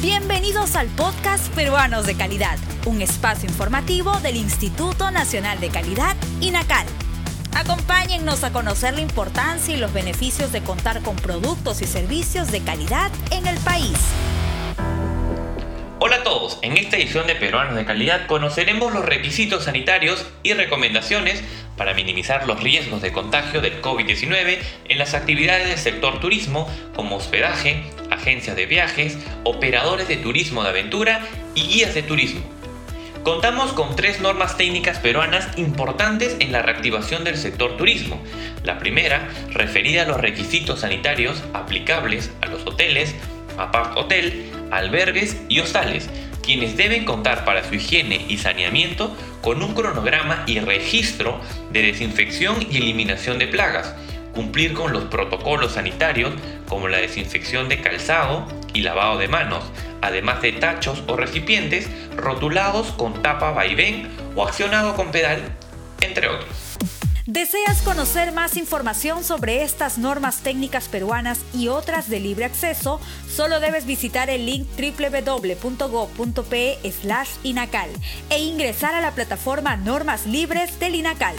[0.00, 6.86] Bienvenidos al podcast Peruanos de Calidad, un espacio informativo del Instituto Nacional de Calidad, INACAL.
[7.54, 12.60] Acompáñennos a conocer la importancia y los beneficios de contar con productos y servicios de
[12.60, 13.96] calidad en el país.
[16.00, 20.52] Hola a todos, en esta edición de Peruanos de Calidad conoceremos los requisitos sanitarios y
[20.52, 21.42] recomendaciones
[21.76, 24.58] para minimizar los riesgos de contagio del COVID-19
[24.88, 27.84] en las actividades del sector turismo como hospedaje,
[28.24, 31.20] agencias de viajes, operadores de turismo de aventura
[31.54, 32.40] y guías de turismo.
[33.22, 38.18] Contamos con tres normas técnicas peruanas importantes en la reactivación del sector turismo.
[38.62, 43.14] La primera, referida a los requisitos sanitarios aplicables a los hoteles,
[43.58, 46.08] apart hotel, albergues y hostales,
[46.42, 51.40] quienes deben contar para su higiene y saneamiento con un cronograma y registro
[51.72, 53.94] de desinfección y eliminación de plagas,
[54.34, 56.32] cumplir con los protocolos sanitarios
[56.68, 59.64] como la desinfección de calzado y lavado de manos,
[60.02, 65.40] además de tachos o recipientes rotulados con tapa vaivén o accionado con pedal,
[66.00, 66.64] entre otros.
[67.26, 73.00] ¿Deseas conocer más información sobre estas normas técnicas peruanas y otras de libre acceso?
[73.34, 76.78] Solo debes visitar el link www.go.pe
[77.42, 77.88] INACAL
[78.28, 81.34] e ingresar a la plataforma Normas Libres del INACAL.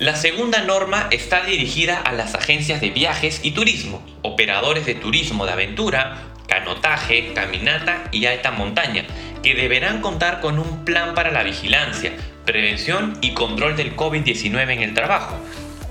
[0.00, 5.46] La segunda norma está dirigida a las agencias de viajes y turismo, operadores de turismo
[5.46, 9.06] de aventura, canotaje, caminata y alta montaña,
[9.44, 12.12] que deberán contar con un plan para la vigilancia,
[12.44, 15.36] prevención y control del COVID-19 en el trabajo,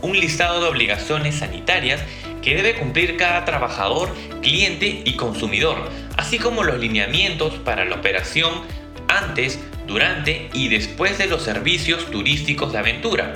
[0.01, 2.01] un listado de obligaciones sanitarias
[2.41, 8.51] que debe cumplir cada trabajador, cliente y consumidor, así como los lineamientos para la operación
[9.07, 13.33] antes, durante y después de los servicios turísticos de aventura.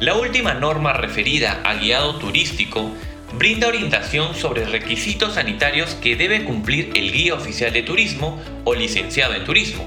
[0.00, 2.92] La última norma referida a guiado turístico
[3.32, 9.34] brinda orientación sobre requisitos sanitarios que debe cumplir el guía oficial de turismo o licenciado
[9.34, 9.84] en turismo,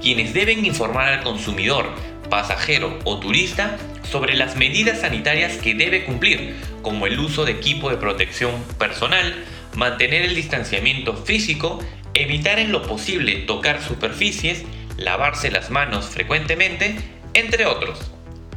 [0.00, 1.86] quienes deben informar al consumidor,
[2.28, 3.78] pasajero o turista
[4.10, 9.44] sobre las medidas sanitarias que debe cumplir, como el uso de equipo de protección personal,
[9.76, 11.78] mantener el distanciamiento físico,
[12.14, 14.64] evitar en lo posible tocar superficies,
[14.96, 16.96] lavarse las manos frecuentemente,
[17.34, 18.11] entre otros.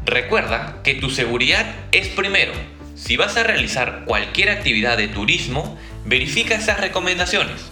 [0.05, 2.53] Recuerda que tu seguridad es primero.
[2.95, 7.65] Si vas a realizar cualquier actividad de turismo, verifica esas recomendaciones.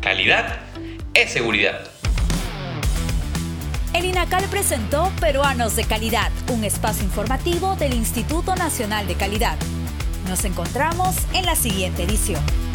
[0.00, 0.58] Calidad
[1.14, 1.88] es seguridad.
[3.94, 9.56] El INACAL presentó Peruanos de Calidad, un espacio informativo del Instituto Nacional de Calidad.
[10.28, 12.67] Nos encontramos en la siguiente edición.